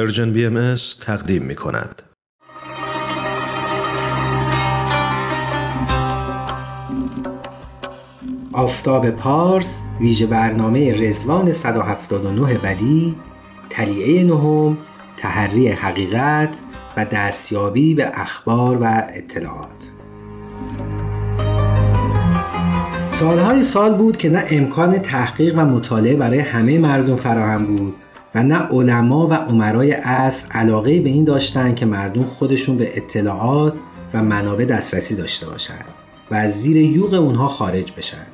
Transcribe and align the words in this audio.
پرژن 0.00 0.32
بی 0.32 0.46
ام 0.46 0.74
تقدیم 1.00 1.42
می 1.42 1.54
کند. 1.54 2.02
آفتاب 8.52 9.10
پارس 9.10 9.80
ویژه 10.00 10.26
برنامه 10.26 11.08
رزوان 11.08 11.52
179 11.52 12.58
بدی 12.58 13.16
تلیعه 13.70 14.24
نهم 14.24 14.78
تحری 15.16 15.68
حقیقت 15.68 16.58
و 16.96 17.04
دستیابی 17.04 17.94
به 17.94 18.10
اخبار 18.14 18.78
و 18.80 19.02
اطلاعات 19.14 19.70
سالهای 23.08 23.62
سال 23.62 23.94
بود 23.94 24.16
که 24.16 24.30
نه 24.30 24.44
امکان 24.50 24.98
تحقیق 24.98 25.58
و 25.58 25.60
مطالعه 25.64 26.16
برای 26.16 26.38
همه 26.38 26.78
مردم 26.78 27.16
فراهم 27.16 27.66
بود 27.66 27.94
و 28.34 28.42
نه 28.42 28.56
علما 28.56 29.26
و 29.26 29.34
عمرای 29.34 29.92
اصر 29.92 30.52
علاقه 30.52 31.00
به 31.00 31.08
این 31.08 31.24
داشتند 31.24 31.76
که 31.76 31.86
مردم 31.86 32.22
خودشون 32.22 32.76
به 32.76 32.96
اطلاعات 32.96 33.74
و 34.14 34.22
منابع 34.22 34.64
دسترسی 34.64 35.16
داشته 35.16 35.46
باشند 35.46 35.84
و 36.30 36.34
از 36.34 36.60
زیر 36.60 36.76
یوغ 36.76 37.14
اونها 37.14 37.48
خارج 37.48 37.92
بشن. 37.92 38.26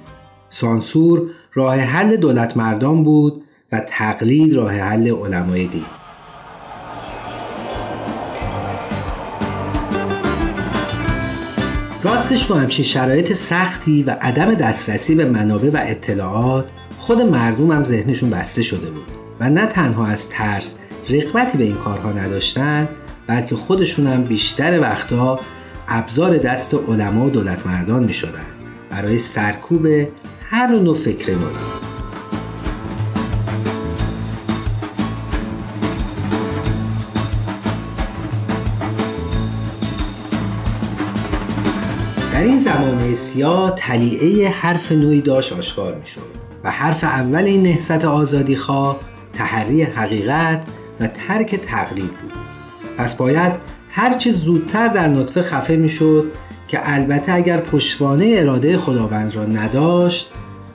سانسور 0.51 1.23
راه 1.55 1.77
حل 1.77 2.17
دولت 2.17 2.57
مردان 2.57 3.05
بود 3.05 3.43
و 3.73 3.81
تقلید 3.89 4.55
راه 4.55 4.73
حل 4.73 5.15
علمای 5.15 5.67
دین. 5.67 5.85
راستش 12.03 12.47
با 12.47 12.55
همچین 12.55 12.85
شرایط 12.85 13.33
سختی 13.33 14.03
و 14.03 14.11
عدم 14.11 14.55
دسترسی 14.55 15.15
به 15.15 15.25
منابع 15.25 15.71
و 15.71 15.79
اطلاعات 15.81 16.65
خود 16.99 17.21
مردم 17.21 17.71
هم 17.71 17.85
ذهنشون 17.85 18.31
بسته 18.31 18.63
شده 18.63 18.91
بود 18.91 19.26
و 19.41 19.51
نه 19.51 19.67
تنها 19.67 20.07
از 20.07 20.29
ترس 20.29 20.79
رقبتی 21.09 21.59
به 21.59 21.65
این 21.65 21.75
کارها 21.75 22.13
نداشتن 22.13 22.89
بلکه 23.27 23.57
خودشون 23.57 24.07
هم 24.07 24.23
بیشتر 24.23 24.81
وقتها 24.81 25.41
ابزار 25.89 26.37
دست 26.37 26.75
علما 26.75 27.27
و 27.27 27.31
دولت 27.31 27.67
مردان 27.67 28.05
می 28.05 28.13
شدن 28.13 28.47
برای 28.91 29.19
سرکوب 29.19 29.87
هر 30.45 30.67
نوع 30.67 30.95
فکر 30.95 31.31
نوعی 31.31 31.55
در 42.33 42.43
این 42.43 42.59
زمانه 42.59 43.15
سیاه 43.15 43.75
تلیعه 43.79 44.49
حرف 44.49 44.93
نوعی 44.93 45.21
داشت 45.21 45.53
آشکار 45.53 45.95
می 45.95 46.07
شد 46.07 46.21
و 46.65 46.71
حرف 46.71 47.05
اول 47.05 47.45
این 47.45 47.63
نهست 47.63 48.05
آزادی 48.05 48.57
خواه 48.57 49.01
تحری 49.37 49.83
حقیقت 49.83 50.63
و 51.01 51.07
ترک 51.07 51.55
تقلید 51.55 52.11
بود. 52.11 52.33
پس 52.99 53.17
باید 53.17 53.53
هرچه 53.91 54.31
زودتر 54.31 54.89
در 54.89 55.09
نطفه 55.09 55.43
خفه 55.43 55.77
می 55.77 55.89
شد 55.89 56.33
که 56.69 56.81
البته 56.83 57.33
اگر 57.33 57.61
پشتوانه 57.61 58.35
اراده 58.39 58.79
خداوند 58.79 59.35
را 59.35 59.45
نداشت 59.45 60.33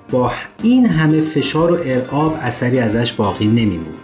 با 0.09 0.31
این 0.63 0.85
همه 0.85 1.21
فشار 1.21 1.71
و 1.71 1.77
ارعاب 1.83 2.37
اثری 2.41 2.79
ازش 2.79 3.11
باقی 3.11 3.47
نمیمود 3.47 3.99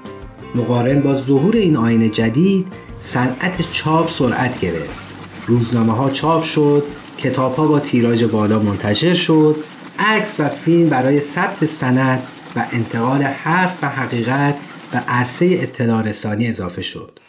مقارن 0.56 1.02
با 1.02 1.14
ظهور 1.14 1.56
این 1.56 1.78
آین 1.78 2.12
جدید 2.12 2.68
صنعت 3.00 3.72
چاپ 3.72 4.10
سرعت 4.10 4.60
گرفت. 4.60 5.08
روزنامه 5.48 5.94
ها 5.94 6.10
چاپ 6.10 6.44
شد 6.44 6.84
کتاب 7.18 7.56
ها 7.56 7.68
با 7.68 7.80
تیراژ 7.80 8.24
بالا 8.24 8.60
منتشر 8.60 9.14
شد 9.14 9.56
عکس 10.00 10.40
و 10.40 10.48
فیلم 10.48 10.90
برای 10.90 11.20
ثبت 11.20 11.66
سند 11.66 12.24
و 12.58 12.64
انتقال 12.72 13.22
حرف 13.22 13.84
و 13.84 13.88
حقیقت 13.88 14.56
به 14.92 14.98
عرصه 14.98 15.46
اطلاع 15.62 16.02
رسانی 16.02 16.48
اضافه 16.48 16.82
شد. 16.82 17.20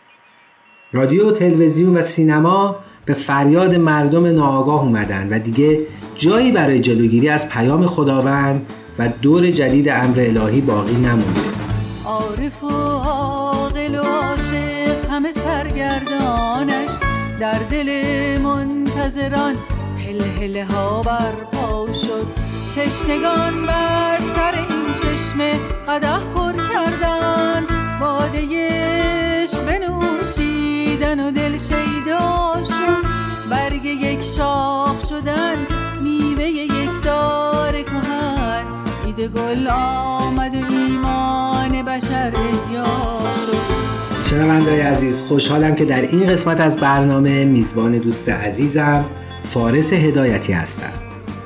رادیو 0.92 1.32
تلویزیون 1.32 1.96
و 1.96 2.02
سینما 2.02 2.76
به 3.04 3.14
فریاد 3.14 3.74
مردم 3.74 4.26
ناآگاه 4.26 4.82
اومدن 4.82 5.28
و 5.28 5.38
دیگه 5.38 5.80
جایی 6.14 6.52
برای 6.52 6.80
جلوگیری 6.80 7.28
از 7.28 7.48
پیام 7.48 7.86
خداوند 7.86 8.66
و 8.98 9.08
دور 9.08 9.50
جدید 9.50 9.88
امر 9.88 10.20
الهی 10.20 10.60
باقی 10.60 10.96
نمونده. 10.96 11.40
عارف 12.04 12.64
و 12.64 12.68
عاقل 12.68 13.94
و 13.94 14.02
عاشق 14.02 15.10
همه 15.10 15.32
سرگردانش 15.32 16.90
در 17.40 17.58
دل 17.70 17.90
منتظران 18.42 19.54
هل 20.06 20.22
هل 20.22 20.56
ها 20.56 21.02
برپا 21.02 21.92
شد. 21.92 22.57
تشنگان 22.78 23.66
بر 23.66 24.18
سر 24.36 24.54
این 24.54 24.94
چشمه 24.94 25.52
قده 25.88 26.18
پر 26.34 26.52
کردن. 26.52 27.66
باده 28.00 28.46
عشق 28.50 29.64
بنوشیدن 29.66 31.28
و 31.28 31.30
دل 31.30 31.58
شیدا 31.58 32.54
برگ 33.50 33.84
یک 33.84 34.22
شاخ 34.22 35.08
شدن 35.08 35.56
میوه 36.02 36.44
یک 36.44 37.02
دار 37.04 37.82
کهن. 37.82 38.64
ایده 39.06 39.28
گل 39.28 39.68
آمد 39.68 40.54
و 40.54 40.58
ایمان 40.70 41.82
بشر 41.82 42.32
احیا 42.36 42.86
شد. 43.46 44.30
شنوندای 44.30 44.80
عزیز 44.80 45.22
خوشحالم 45.22 45.74
که 45.74 45.84
در 45.84 46.02
این 46.02 46.26
قسمت 46.26 46.60
از 46.60 46.76
برنامه 46.76 47.44
میزبان 47.44 47.98
دوست 47.98 48.28
عزیزم 48.28 49.04
فارس 49.42 49.92
هدایتی 49.92 50.52
هستم. 50.52 50.92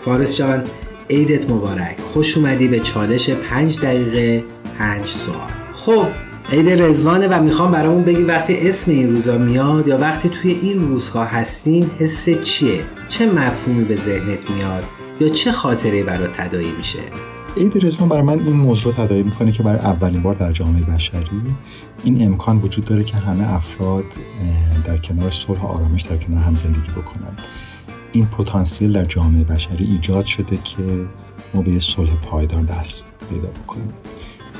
فارس 0.00 0.36
جان 0.36 0.64
عیدت 1.10 1.50
مبارک. 1.50 1.96
خوش 2.12 2.36
اومدی 2.36 2.68
به 2.68 2.80
چالش 2.80 3.30
پنج 3.30 3.80
دقیقه 3.80 4.44
پنج 4.78 5.06
سوال. 5.06 5.50
خب 5.72 6.06
عید 6.52 6.82
رزوانه 6.82 7.28
و 7.28 7.42
می‌خوام 7.42 7.70
برامون 7.70 8.04
بگی 8.04 8.22
وقتی 8.22 8.68
اسم 8.68 8.90
این 8.90 9.10
روزا 9.10 9.38
میاد 9.38 9.88
یا 9.88 9.98
وقتی 9.98 10.28
توی 10.28 10.50
این 10.50 10.88
روزها 10.88 11.24
هستیم 11.24 11.90
حس 11.98 12.28
چیه؟ 12.42 12.84
چه 13.08 13.26
مفهومی 13.26 13.84
به 13.84 13.96
ذهنت 13.96 14.50
میاد؟ 14.50 14.84
یا 15.20 15.28
چه 15.28 15.52
خاطره 15.52 16.04
برات 16.04 16.32
تدایی 16.32 16.72
میشه؟ 16.78 16.98
عید 17.56 17.86
رزوان 17.86 18.08
برای 18.08 18.22
من 18.22 18.38
این 18.38 18.52
موضوع 18.52 18.94
رو 18.94 19.04
تدایی 19.04 19.22
می‌کنه 19.22 19.52
که 19.52 19.62
برای 19.62 19.78
اولین 19.78 20.22
بار 20.22 20.34
در 20.34 20.52
جامعه 20.52 20.82
بشری 20.82 21.26
این 22.04 22.26
امکان 22.26 22.58
وجود 22.58 22.84
داره 22.84 23.04
که 23.04 23.16
همه 23.16 23.54
افراد 23.54 24.04
در 24.84 24.98
کنار 24.98 25.30
صلح 25.30 25.60
و 25.60 25.66
آرامش 25.66 26.02
در 26.02 26.16
کنار 26.16 26.40
هم 26.40 26.54
زندگی 26.54 26.90
بکنند. 26.96 27.40
این 28.12 28.26
پتانسیل 28.26 28.92
در 28.92 29.04
جامعه 29.04 29.44
بشری 29.44 29.84
ایجاد 29.84 30.24
شده 30.24 30.56
که 30.56 30.82
ما 31.54 31.62
به 31.62 31.78
صلح 31.78 32.14
پایدار 32.14 32.62
دست 32.62 33.06
پیدا 33.30 33.48
بکنیم. 33.48 33.92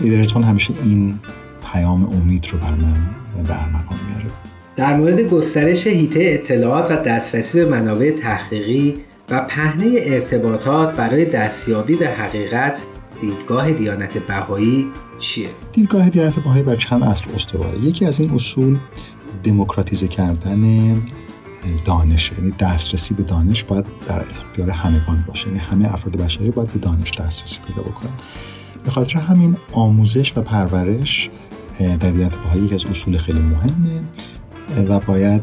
عید 0.01 0.15
رزوان 0.15 0.45
همیشه 0.45 0.75
این 0.85 1.19
پیام 1.73 2.05
امید 2.05 2.47
رو 2.53 2.59
بر 2.59 2.71
من 2.71 2.95
به 3.45 3.63
ارمغان 3.63 3.99
میاره. 4.09 4.31
در 4.77 4.97
مورد 4.97 5.21
گسترش 5.21 5.87
هیته 5.87 6.21
اطلاعات 6.23 6.91
و 6.91 6.97
دسترسی 6.97 7.65
به 7.65 7.71
منابع 7.71 8.11
تحقیقی 8.11 8.97
و 9.31 9.41
پهنه 9.41 9.97
ارتباطات 9.99 10.97
برای 10.97 11.25
دستیابی 11.25 11.95
به 11.97 12.09
حقیقت 12.09 12.77
دیدگاه 13.21 13.73
دیانت 13.73 14.19
بهایی 14.19 14.87
چیه؟ 15.19 15.49
دیدگاه 15.73 16.11
دیانت 16.11 16.35
بهایی 16.35 16.63
بر 16.63 16.77
چند 16.77 17.03
اصل 17.03 17.25
استواره. 17.35 17.79
یکی 17.79 18.07
از 18.07 18.21
این 18.21 18.31
اصول 18.31 18.79
دموکراتیزه 19.45 20.09
کردن 20.09 21.03
دانش 21.85 22.33
یعنی 22.39 22.51
دسترسی 22.51 23.15
به 23.15 23.23
دانش 23.23 23.65
باید 23.65 23.85
در 24.09 24.25
اختیار 24.31 24.71
همگان 24.71 25.25
باشه. 25.29 25.47
یعنی 25.47 25.59
همه 25.59 25.95
افراد 25.95 26.17
بشری 26.17 26.51
باید 26.51 26.73
به 26.73 26.79
دانش 26.79 27.11
دسترسی 27.11 27.59
پیدا 27.67 27.83
بکنن. 27.83 28.13
به 28.85 28.91
خاطر 28.91 29.19
همین 29.19 29.57
آموزش 29.73 30.33
و 30.37 30.41
پرورش 30.41 31.31
در 31.79 32.11
بهایی 32.11 32.65
یکی 32.65 32.75
از 32.75 32.85
اصول 32.85 33.19
خیلی 33.19 33.41
مهمه 33.41 34.01
و 34.89 35.01
باید 35.01 35.43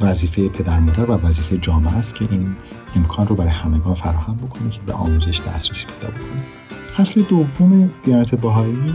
وظیفه 0.00 0.48
پدر 0.48 0.78
مادر 0.78 1.10
و 1.10 1.14
وظیفه 1.14 1.58
جامعه 1.58 1.94
است 1.94 2.14
که 2.14 2.28
این 2.30 2.56
امکان 2.96 3.26
رو 3.26 3.36
برای 3.36 3.50
همگان 3.50 3.94
فراهم 3.94 4.36
بکنه 4.36 4.70
که 4.70 4.80
به 4.86 4.92
آموزش 4.92 5.40
دسترسی 5.40 5.86
پیدا 5.86 6.08
بکنه. 6.08 6.42
اصل 6.98 7.22
دوم 7.22 7.90
دیانت 8.04 8.34
بهایی 8.34 8.92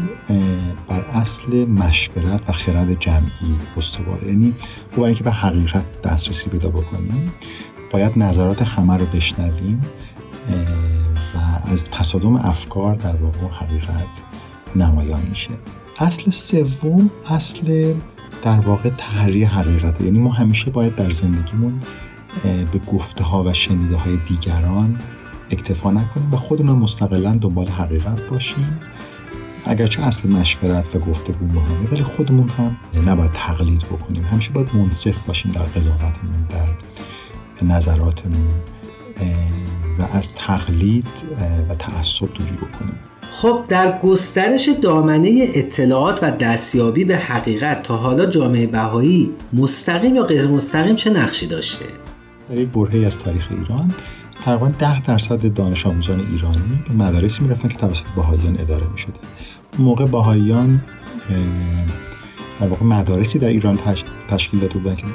بر 0.88 1.02
اصل 1.14 1.66
مشورت 1.66 2.50
و 2.50 2.52
خرد 2.52 3.00
جمعی 3.00 3.58
استواره 3.78 4.28
یعنی 4.28 4.54
برای 4.92 5.06
اینکه 5.06 5.24
به 5.24 5.32
حقیقت 5.32 6.02
دسترسی 6.02 6.50
پیدا 6.50 6.70
بکنیم 6.70 7.34
باید 7.92 8.20
نظرات 8.20 8.62
همه 8.62 8.98
رو 8.98 9.06
بشنویم 9.06 9.82
و 11.36 11.72
از 11.72 11.86
تصادم 11.92 12.36
افکار 12.36 12.96
در 12.96 13.16
واقع 13.16 13.48
حقیقت 13.48 14.08
نمایان 14.76 15.22
میشه. 15.30 15.50
اصل 16.00 16.32
سوم 16.32 17.10
اصل 17.30 17.94
در 18.44 18.60
واقع 18.60 18.90
تحری 18.90 19.44
حقیقت 19.44 20.02
یعنی 20.02 20.20
ما 20.20 20.32
همیشه 20.32 20.72
باید 20.72 20.96
در 20.96 21.10
زندگیمون 21.10 21.82
به 22.44 22.80
گفته 22.94 23.24
ها 23.24 23.44
و 23.44 23.54
شنیده 23.54 23.96
های 23.96 24.18
دیگران 24.28 25.00
اکتفا 25.52 25.92
نکنیم 25.92 26.34
و 26.34 26.38
خودمون 26.38 26.80
مستقلا 26.80 27.38
دنبال 27.42 27.68
حقیقت 27.68 28.22
باشیم. 28.30 28.80
اگرچه 29.66 30.04
اصل 30.04 30.30
مشورت 30.30 30.96
و 30.96 31.00
گفتگو 31.00 31.46
مهمه 31.46 31.92
ولی 31.92 32.04
خودمون 32.04 32.50
هم 32.50 32.78
نباید 33.10 33.32
تقلید 33.32 33.82
بکنیم. 33.82 34.24
همیشه 34.24 34.52
باید 34.52 34.76
منصف 34.76 35.18
باشیم 35.28 35.52
در 35.52 35.64
قضاوتمون 35.64 36.48
در 36.50 37.66
نظراتمون 37.66 38.48
و 40.00 40.18
از 40.18 40.30
تقلید 40.36 41.08
و 41.70 41.76
تعصب 41.76 42.28
دوری 42.34 42.52
بکنیم. 42.52 42.96
خب 43.22 43.64
در 43.68 44.00
گسترش 44.04 44.70
دامنه 44.82 45.48
اطلاعات 45.54 46.20
و 46.24 46.32
دستیابی 46.32 47.06
به 47.06 47.18
حقیقت 47.18 47.84
تا 47.84 47.98
حالا 47.98 48.26
جامعه 48.26 48.68
بهایی 48.68 49.32
مستقیم 49.54 50.16
یا 50.16 50.24
غیر 50.24 50.48
مستقیم 50.48 50.96
چه 50.96 51.10
نقشی 51.10 51.48
داشته؟ 51.48 51.86
در 52.50 52.58
یک 52.58 52.68
برهی 52.68 53.06
از 53.06 53.18
تاریخ 53.18 53.48
ایران 53.52 53.94
تقریبا 54.46 54.68
ده 54.68 55.02
درصد 55.02 55.54
دانش 55.54 55.86
آموزان 55.86 56.20
ایرانی 56.20 56.80
به 56.88 56.94
مدارسی 56.94 57.44
می‌رفتن 57.44 57.70
که 57.70 57.78
توسط 57.78 58.06
بهاییان 58.16 58.60
اداره 58.60 58.88
می 58.92 58.98
شده 58.98 59.14
موقع 59.80 60.06
بهاییان 60.06 60.84
در 62.60 62.68
واقع 62.68 62.86
مدارسی 62.86 63.40
در 63.40 63.48
ایران 63.48 63.80
تشکیل 64.28 64.60
داده 64.60 64.74
بودن 64.74 64.96
که 64.96 65.06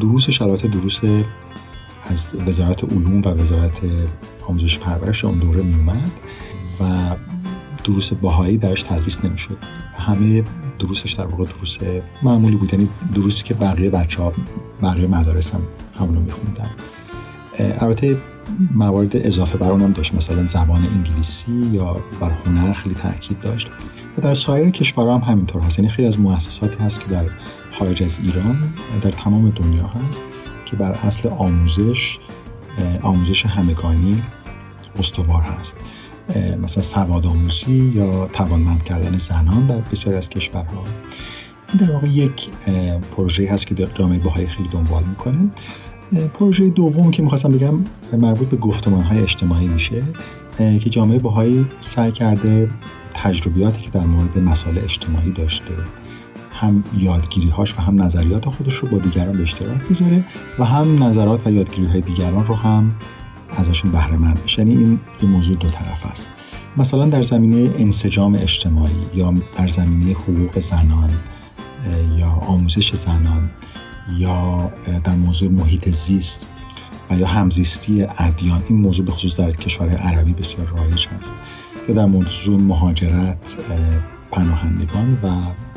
دروس 0.00 0.30
شرایط 0.30 0.66
دروس 0.66 1.00
از 2.10 2.34
وزارت 2.46 2.84
علوم 2.84 3.22
و 3.22 3.28
وزارت 3.28 3.80
آموزش 4.46 4.78
پرورش 4.78 5.24
اون 5.24 5.38
دوره 5.38 5.62
می 5.62 5.74
اومد 5.74 6.10
و 6.80 7.16
دروس 7.84 8.12
باهایی 8.12 8.56
درش 8.56 8.82
تدریس 8.82 9.24
نمی‌شد. 9.24 9.56
همه 9.98 10.42
دروسش 10.78 11.12
در 11.12 11.26
واقع 11.26 11.44
دروس 11.44 11.78
معمولی 12.22 12.56
بود. 12.56 12.72
یعنی 12.72 12.88
دروسی 13.14 13.44
که 13.44 13.54
بقیه 13.54 13.90
بچه 13.90 14.22
ها 14.22 14.32
بقیه 14.82 15.06
مدارس 15.06 15.54
هم 15.54 15.60
همونو 15.98 16.20
میخوندن. 16.20 16.70
البته 17.58 18.16
موارد 18.74 19.26
اضافه 19.26 19.58
بر 19.58 19.70
اونم 19.70 19.92
داشت. 19.92 20.14
مثلا 20.14 20.46
زبان 20.46 20.86
انگلیسی 20.86 21.52
یا 21.52 21.96
بر 22.20 22.30
هنر 22.46 22.72
خیلی 22.72 22.94
تاکید 22.94 23.40
داشت. 23.40 23.68
و 24.18 24.22
در 24.22 24.34
سایر 24.34 24.70
کشورها 24.70 25.18
هم 25.18 25.32
همینطور 25.32 25.62
هست. 25.62 25.78
یعنی 25.78 25.90
خیلی 25.90 26.08
از 26.08 26.20
مؤسساتی 26.20 26.84
هست 26.84 27.00
که 27.00 27.06
در 27.06 27.26
خارج 27.78 28.02
از 28.02 28.18
ایران 28.22 28.58
در 29.02 29.10
تمام 29.10 29.50
دنیا 29.50 29.86
هست 29.86 30.22
که 30.64 30.76
بر 30.76 30.92
اصل 30.92 31.28
آموزش 31.28 32.18
آموزش 33.02 33.46
همگانی 33.46 34.22
استوار 34.98 35.42
هست. 35.42 35.76
مثلا 36.62 36.82
سواد 36.82 37.26
آموزی 37.26 37.92
یا 37.94 38.26
توانمند 38.26 38.84
کردن 38.84 39.18
زنان 39.18 39.66
در 39.66 39.78
بسیاری 39.78 40.18
از 40.18 40.28
کشورها. 40.28 40.84
این 41.68 41.86
در 41.86 41.92
واقع 41.92 42.06
یک 42.06 42.48
پروژه 43.16 43.48
هست 43.52 43.66
که 43.66 43.88
جامعه 43.94 44.18
باهای 44.18 44.46
خیلی 44.46 44.68
دنبال 44.68 45.04
می‌کنه. 45.04 45.38
پروژه 46.34 46.68
دوم 46.68 47.10
که 47.10 47.22
می‌خواستم 47.22 47.52
بگم 47.52 47.74
مربوط 48.12 48.48
به 48.48 48.56
گفتمان 48.56 49.02
های 49.02 49.18
اجتماعی 49.18 49.68
میشه 49.68 50.02
که 50.58 50.90
جامعه 50.90 51.18
باهایی 51.18 51.66
سعی 51.80 52.12
کرده 52.12 52.70
تجربیاتی 53.14 53.82
که 53.82 53.90
در 53.90 54.04
مورد 54.04 54.38
مسائل 54.38 54.78
اجتماعی 54.78 55.32
داشته 55.32 55.74
هم 56.52 56.84
یادگیری 56.98 57.48
هاش 57.48 57.78
و 57.78 57.80
هم 57.80 58.02
نظریات 58.02 58.48
خودش 58.48 58.74
رو 58.74 58.88
با 58.88 58.98
دیگران 58.98 59.32
به 59.32 59.42
اشتراک 59.42 59.88
بذاره 59.88 60.24
و 60.58 60.64
هم 60.64 61.02
نظرات 61.02 61.46
و 61.46 61.50
یادگیری 61.50 61.86
های 61.86 62.00
دیگران 62.00 62.46
رو 62.46 62.54
هم 62.54 62.94
ازشون 63.58 63.90
بهره 63.90 64.16
مند 64.16 64.44
بشه. 64.44 64.58
یعنی 64.62 64.76
این 64.76 65.00
یه 65.22 65.28
موضوع 65.28 65.56
دو 65.56 65.68
طرف 65.68 66.06
است. 66.06 66.28
مثلا 66.76 67.06
در 67.06 67.22
زمینه 67.22 67.70
انسجام 67.78 68.34
اجتماعی 68.34 68.92
یا 69.14 69.34
در 69.56 69.68
زمینه 69.68 70.12
حقوق 70.12 70.58
زنان 70.58 71.10
یا 72.18 72.28
آموزش 72.28 72.94
زنان 72.94 73.50
یا 74.18 74.72
در 75.04 75.14
موضوع 75.14 75.50
محیط 75.50 75.88
زیست 75.88 76.46
و 77.10 77.18
یا 77.18 77.26
همزیستی 77.26 78.06
ادیان. 78.18 78.62
این 78.68 78.78
موضوع 78.78 79.06
به 79.06 79.12
خصوص 79.12 79.36
در 79.36 79.52
کشورهای 79.52 79.96
عربی 79.96 80.32
بسیار 80.32 80.66
رایج 80.66 81.06
هست. 81.06 81.32
یا 81.88 81.94
در 81.94 82.04
موضوع 82.04 82.60
مهاجرت 82.60 83.38
پناهندگان 84.32 85.18
و 85.22 85.28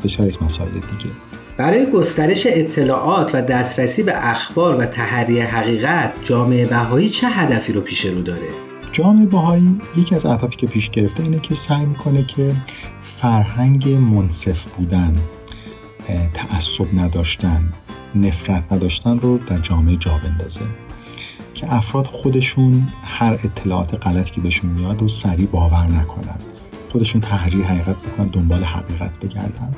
بسیاری 0.04 0.30
از 0.30 0.42
مسائل 0.42 0.70
دیگه. 0.70 1.10
برای 1.56 1.90
گسترش 1.90 2.46
اطلاعات 2.50 3.34
و 3.34 3.42
دسترسی 3.42 4.02
به 4.02 4.30
اخبار 4.30 4.76
و 4.76 4.84
تحری 4.84 5.40
حقیقت 5.40 6.12
جامعه 6.24 6.66
بهایی 6.66 7.08
چه 7.10 7.28
هدفی 7.28 7.72
رو 7.72 7.80
پیش 7.80 8.04
رو 8.04 8.22
داره؟ 8.22 8.48
جامعه 8.92 9.26
بهایی 9.26 9.80
یکی 9.96 10.14
از 10.14 10.26
اهدافی 10.26 10.56
که 10.56 10.66
پیش 10.66 10.90
گرفته 10.90 11.22
اینه 11.22 11.40
که 11.40 11.54
سعی 11.54 11.84
می‌کنه 11.84 12.24
که 12.24 12.52
فرهنگ 13.20 13.88
منصف 13.88 14.64
بودن 14.64 15.16
تعصب 16.34 16.86
نداشتن 16.98 17.72
نفرت 18.16 18.72
نداشتن 18.72 19.18
رو 19.18 19.38
در 19.38 19.58
جامعه 19.58 19.96
جا 19.96 20.20
بندازه. 20.24 20.60
که 21.54 21.74
افراد 21.74 22.06
خودشون 22.06 22.88
هر 23.04 23.32
اطلاعات 23.32 23.94
غلطی 24.06 24.30
که 24.30 24.40
بهشون 24.40 24.70
میاد 24.70 25.02
و 25.02 25.08
سریع 25.08 25.46
باور 25.46 25.86
نکنن. 25.86 26.38
خودشون 26.92 27.20
تحریح 27.20 27.66
حقیقت 27.66 27.96
بکنن 27.96 28.26
دنبال 28.26 28.64
حقیقت 28.64 29.18
بگردن. 29.18 29.74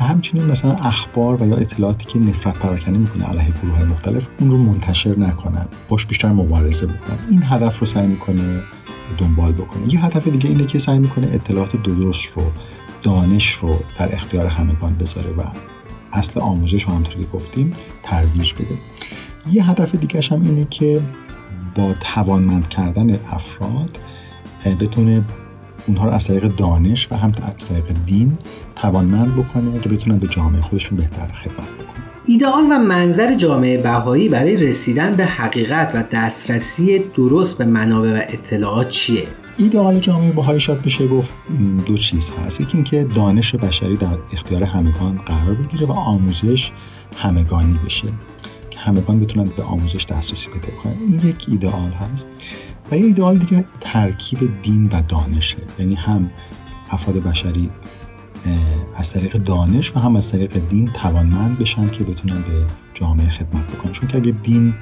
و 0.00 0.04
همچنین 0.04 0.44
مثلا 0.44 0.72
اخبار 0.72 1.42
و 1.42 1.48
یا 1.48 1.56
اطلاعاتی 1.56 2.04
که 2.04 2.18
نفرت 2.18 2.58
پراکنی 2.58 2.98
می‌کنه 2.98 3.24
علیه 3.24 3.54
گروه 3.62 3.76
های 3.76 3.84
مختلف 3.84 4.26
اون 4.40 4.50
رو 4.50 4.56
منتشر 4.56 5.18
نکنن. 5.18 5.66
باش 5.88 6.06
بیشتر 6.06 6.28
مبارزه 6.28 6.86
بکنن. 6.86 7.18
این 7.30 7.42
هدف 7.42 7.78
رو 7.78 7.86
سعی 7.86 8.06
می‌کنه 8.06 8.60
دنبال 9.18 9.52
بکنه. 9.52 9.94
یه 9.94 10.04
هدف 10.04 10.28
دیگه 10.28 10.48
اینه 10.48 10.66
که 10.66 10.78
سعی 10.78 10.98
می‌کنه 10.98 11.30
اطلاعات 11.32 11.82
درست 11.82 12.28
رو 12.36 12.42
دانش 13.02 13.52
رو 13.52 13.76
در 13.98 14.14
اختیار 14.14 14.46
همگان 14.46 14.94
بذاره 14.94 15.30
و 15.30 15.42
اصل 16.12 16.40
آموزش 16.40 16.84
همطور 16.84 17.14
که 17.14 17.26
گفتیم 17.32 17.72
ترویج 18.02 18.54
بده 18.54 18.74
یه 19.52 19.70
هدف 19.70 19.94
دیگه 19.94 20.20
هم 20.30 20.42
اینه 20.42 20.66
که 20.70 21.00
با 21.74 21.94
توانمند 22.14 22.68
کردن 22.68 23.18
افراد 23.30 23.98
بتونه 24.80 25.24
اونها 25.86 26.04
رو 26.04 26.10
از 26.10 26.24
طریق 26.24 26.56
دانش 26.56 27.08
و 27.10 27.16
هم 27.16 27.32
از 27.58 27.68
طریق 27.68 27.84
دین 28.06 28.38
توانمند 28.76 29.36
بکنه 29.36 29.80
که 29.80 29.88
بتونن 29.88 30.18
به 30.18 30.26
جامعه 30.26 30.60
خودشون 30.60 30.98
بهتر 30.98 31.26
خدمت 31.26 31.68
بکنن 31.68 32.04
ایدئال 32.26 32.64
و 32.70 32.78
منظر 32.78 33.34
جامعه 33.34 33.78
بهایی 33.78 34.28
برای 34.28 34.56
رسیدن 34.56 35.14
به 35.14 35.24
حقیقت 35.24 35.90
و 35.94 36.02
دسترسی 36.12 36.98
درست 36.98 37.58
به 37.58 37.64
منابع 37.64 38.12
و 38.12 38.22
اطلاعات 38.28 38.88
چیه؟ 38.88 39.26
ایدئال 39.60 40.00
جامعه 40.00 40.32
بهایی 40.32 40.60
شاید 40.60 40.82
بشه 40.82 41.06
گفت 41.06 41.32
دو 41.86 41.96
چیز 41.96 42.30
هست. 42.30 42.60
یکی 42.60 42.76
اینکه 42.76 43.04
دانش 43.04 43.54
بشری 43.54 43.96
در 43.96 44.18
اختیار 44.32 44.62
همگان 44.62 45.18
قرار 45.18 45.54
بگیره 45.54 45.86
و 45.86 45.92
آموزش 45.92 46.72
همگانی 47.16 47.78
بشه. 47.84 48.08
که 48.70 48.78
همگان 48.78 49.20
بتونن 49.20 49.48
به 49.56 49.62
آموزش 49.62 50.06
دسترسی 50.06 50.50
پیدا 50.50 50.68
کنن 50.82 50.92
این 50.92 51.30
یک 51.30 51.44
ایدئال 51.48 51.90
هست. 51.90 52.26
و 52.90 52.96
یه 52.96 53.04
ایدئال 53.04 53.38
دیگه 53.38 53.64
ترکیب 53.80 54.62
دین 54.62 54.88
و 54.92 55.02
دانشه. 55.08 55.56
یعنی 55.78 55.94
هم 55.94 56.30
افراد 56.90 57.16
بشری 57.16 57.70
از 58.96 59.10
طریق 59.10 59.32
دانش 59.32 59.96
و 59.96 59.98
هم 59.98 60.16
از 60.16 60.30
طریق 60.30 60.68
دین 60.68 60.90
توانمند 60.94 61.58
بشن 61.58 61.88
که 61.88 62.04
بتونن 62.04 62.42
به 62.42 62.66
جامعه 62.94 63.30
خدمت 63.30 63.66
بکنن. 63.66 63.92
چون 63.92 64.08
که 64.08 64.16
اگه 64.16 64.30
دین 64.30 64.74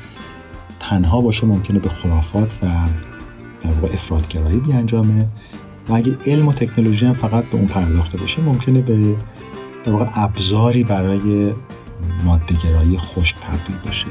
تنها 0.81 1.21
باشه 1.21 1.47
ممکنه 1.47 1.79
به 1.79 1.89
خرافات 1.89 2.51
و 2.63 2.67
در 3.69 3.75
واقع 3.75 3.95
افرادگرایی 3.95 4.59
بیانجامه. 4.59 5.27
و 5.89 5.93
اگه 5.93 6.17
علم 6.27 6.49
و 6.49 6.53
تکنولوژی 6.53 7.07
هم 7.07 7.13
فقط 7.13 7.45
به 7.45 7.55
اون 7.55 7.67
پرداخته 7.67 8.19
بشه 8.19 8.43
ممکنه 8.43 8.81
به 8.81 9.15
در 9.85 9.93
واقع 9.93 10.07
ابزاری 10.15 10.85
برای 10.85 11.53
مادهگرایی 12.25 12.99
خشک 12.99 13.37
تبدیل 13.37 13.91
بشه. 13.91 14.07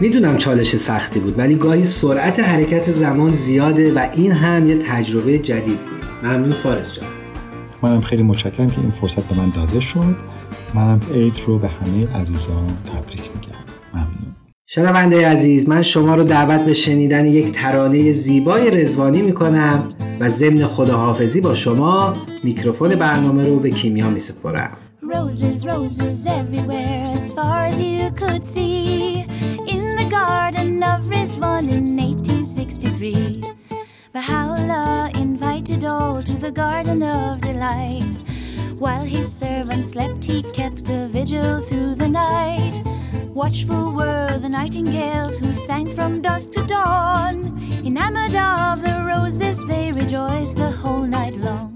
می‌دونم 0.00 0.38
چالش 0.38 0.76
سختی 0.76 1.20
بود 1.20 1.38
ولی 1.38 1.54
گاهی 1.54 1.84
سرعت 1.84 2.40
حرکت 2.40 2.90
زمان 2.90 3.32
زیاده 3.32 3.94
و 3.94 4.08
این 4.14 4.32
هم 4.32 4.66
یه 4.66 4.78
تجربه 4.88 5.38
جدید 5.38 5.78
بود. 5.78 6.04
ممنون 6.22 6.50
فارس 6.50 6.94
جان. 6.94 7.06
منم 7.82 8.00
خیلی 8.00 8.22
متشکرم 8.22 8.70
که 8.70 8.80
این 8.80 8.90
فرصت 8.90 9.28
به 9.28 9.36
من 9.36 9.50
داده 9.50 9.80
شد. 9.80 10.16
منم 10.74 11.00
عید 11.14 11.34
رو 11.46 11.58
به 11.58 11.68
همه 11.68 12.14
عزیزان 12.14 12.66
تبریک 12.66 13.20
میگم. 13.20 13.69
شنونده 14.72 15.28
عزیز 15.28 15.68
من 15.68 15.82
شما 15.82 16.14
رو 16.14 16.24
دعوت 16.24 16.60
به 16.60 16.72
شنیدن 16.72 17.26
یک 17.26 17.52
ترانه 17.52 18.12
زیبای 18.12 18.70
رزوانی 18.70 19.22
می‌کنم 19.22 19.84
و 20.20 20.28
ضمن 20.28 20.66
خداحافظی 20.66 21.40
با 21.40 21.54
شما 21.54 22.14
میکروفون 22.44 22.94
برنامه 22.94 23.46
رو 23.46 23.58
به 23.58 23.70
کیمیا 23.70 24.10
میسپارم 24.10 24.76
Roses, 25.02 25.64
roses 25.64 26.26
everywhere 26.26 27.18
as 27.18 27.32
far 27.32 27.58
as 27.70 27.80
you 27.80 28.10
could 28.20 28.44
see 28.44 29.26
In 29.74 29.84
the 30.00 30.08
garden 30.18 30.82
of 30.92 31.00
Rizwan 31.14 31.64
in 31.76 31.98
1863 31.98 33.40
Baha'u'llah 34.14 35.10
invited 35.14 35.84
all 35.84 36.22
to 36.22 36.34
the 36.46 36.52
garden 36.62 37.02
of 37.02 37.40
delight 37.40 38.16
While 38.78 39.06
his 39.16 39.28
servants 39.42 39.88
slept 39.94 40.24
he 40.24 40.42
kept 40.60 40.88
a 40.88 41.08
vigil 41.16 41.60
through 41.68 41.94
the 42.02 42.08
night 42.08 42.99
Watchful 43.34 43.92
were 43.94 44.38
the 44.38 44.48
nightingales 44.48 45.38
who 45.38 45.54
sang 45.54 45.94
from 45.94 46.20
dusk 46.20 46.50
to 46.52 46.66
dawn. 46.66 47.60
Enamored 47.84 48.34
of 48.34 48.82
the 48.82 49.04
roses, 49.06 49.56
they 49.68 49.92
rejoiced 49.92 50.56
the 50.56 50.70
whole 50.70 51.02
night. 51.02 51.69